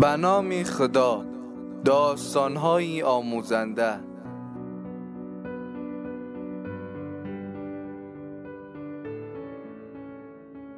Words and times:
به 0.00 0.16
نام 0.16 0.62
خدا 0.62 1.24
داستانهایی 1.84 3.02
آموزنده. 3.02 4.00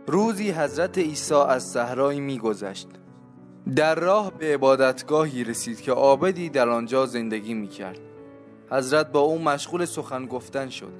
روزی 0.06 0.50
حضرت 0.50 0.98
عیسی 0.98 1.34
از 1.34 1.64
صحرایی 1.64 2.20
میگذشت. 2.20 2.88
در 3.76 3.94
راه 3.94 4.32
به 4.32 4.54
عبادتگاهی 4.54 5.44
رسید 5.44 5.80
که 5.80 5.92
عابدی 5.92 6.48
در 6.48 6.68
آنجا 6.68 7.06
زندگی 7.06 7.54
می‌کرد. 7.54 7.98
حضرت 8.70 9.12
با 9.12 9.20
او 9.20 9.38
مشغول 9.38 9.84
سخن 9.84 10.26
گفتن 10.26 10.68
شد. 10.68 10.92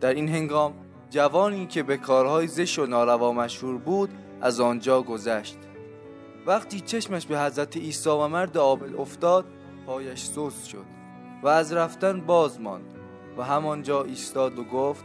در 0.00 0.14
این 0.14 0.28
هنگام 0.28 0.74
جوانی 1.10 1.66
که 1.66 1.82
به 1.82 1.96
کارهای 1.96 2.46
زشت 2.46 2.78
و 2.78 2.86
ناروا 2.86 3.32
مشهور 3.32 3.78
بود 3.78 4.10
از 4.40 4.60
آنجا 4.60 5.02
گذشت. 5.02 5.58
وقتی 6.46 6.80
چشمش 6.80 7.26
به 7.26 7.38
حضرت 7.38 7.76
عیسی 7.76 8.10
و 8.10 8.28
مرد 8.28 8.56
عابد 8.56 8.94
افتاد 8.94 9.44
پایش 9.86 10.24
سوس 10.24 10.64
شد 10.64 10.84
و 11.42 11.48
از 11.48 11.72
رفتن 11.72 12.20
باز 12.20 12.60
ماند 12.60 12.94
و 13.38 13.42
همانجا 13.42 14.04
ایستاد 14.04 14.58
و 14.58 14.64
گفت 14.64 15.04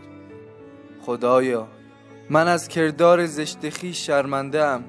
خدایا 1.02 1.68
من 2.30 2.48
از 2.48 2.68
کردار 2.68 3.26
زشت 3.26 3.70
خیش 3.70 4.06
شرمنده 4.08 4.64
ام 4.64 4.84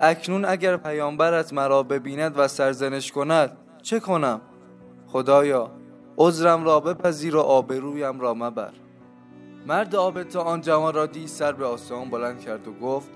اکنون 0.00 0.44
اگر 0.44 0.76
پیامبرت 0.76 1.52
مرا 1.52 1.82
ببیند 1.82 2.38
و 2.38 2.48
سرزنش 2.48 3.12
کند 3.12 3.56
چه 3.82 4.00
کنم؟ 4.00 4.40
خدایا 5.06 5.70
عذرم 6.18 6.64
را 6.64 6.80
بپذیر 6.80 7.36
و 7.36 7.40
آبرویم 7.40 8.20
را 8.20 8.34
مبر. 8.34 8.72
مرد 9.66 10.28
تا 10.28 10.42
آن 10.42 10.60
جوان 10.60 10.94
را 10.94 11.06
دید 11.06 11.28
سر 11.28 11.52
به 11.52 11.66
آسمان 11.66 12.10
بلند 12.10 12.40
کرد 12.40 12.68
و 12.68 12.72
گفت 12.72 13.08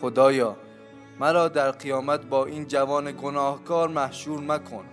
خدایا 0.00 0.56
مرا 1.22 1.48
در 1.48 1.70
قیامت 1.70 2.26
با 2.26 2.46
این 2.46 2.66
جوان 2.66 3.12
گناهکار 3.22 3.88
محشور 3.88 4.40
مکن. 4.40 4.84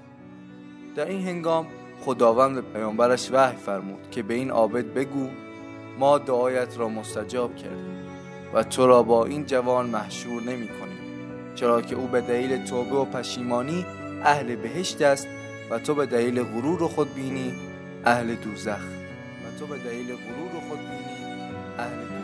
در 0.95 1.05
این 1.05 1.27
هنگام 1.27 1.67
خداوند 2.01 2.55
به 2.55 2.61
پیامبرش 2.61 3.31
وحی 3.31 3.57
فرمود 3.57 4.11
که 4.11 4.23
به 4.23 4.33
این 4.33 4.51
عابد 4.51 4.85
بگو 4.85 5.29
ما 5.99 6.17
دعایت 6.17 6.77
را 6.77 6.89
مستجاب 6.89 7.55
کردیم 7.55 8.05
و 8.53 8.63
تو 8.63 8.87
را 8.87 9.03
با 9.03 9.25
این 9.25 9.45
جوان 9.45 9.89
محشور 9.89 10.43
نمی 10.43 10.67
کنیم 10.67 10.99
چرا 11.55 11.81
که 11.81 11.95
او 11.95 12.07
به 12.07 12.21
دلیل 12.21 12.65
توبه 12.65 12.95
و 12.95 13.05
پشیمانی 13.05 13.85
اهل 14.23 14.55
بهشت 14.55 15.01
است 15.01 15.27
و 15.69 15.79
تو 15.79 15.95
به 15.95 16.05
دلیل 16.05 16.43
غرور 16.43 16.87
خود 16.87 17.13
بینی 17.13 17.53
اهل 18.05 18.35
دوزخ. 18.35 18.81
و 19.45 19.59
تو 19.59 19.65
به 19.65 19.77
دلیل 19.77 20.05
غرور 20.05 20.61
خود 20.69 20.79
بینی 20.79 21.33
اهل 21.77 21.97
دوزخ 21.97 22.18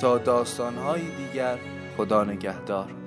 تا 0.00 0.18
داستانهایی 0.18 1.10
دیگر 1.10 1.58
خدا 1.96 2.24
نگهدار. 2.24 3.03